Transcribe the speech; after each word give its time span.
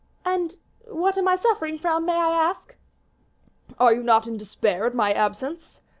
"And 0.25 0.55
what 0.87 1.15
am 1.15 1.27
I 1.27 1.35
suffering 1.35 1.77
from, 1.77 2.07
may 2.07 2.15
I 2.15 2.29
ask?" 2.29 2.75
"Are 3.77 3.93
you 3.93 4.01
not 4.01 4.25
in 4.25 4.35
despair 4.35 4.87
at 4.87 4.95
my 4.95 5.13
absence?" 5.13 5.79